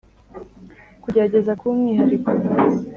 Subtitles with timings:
[1.03, 2.29] kugerageza kuba umwihariko.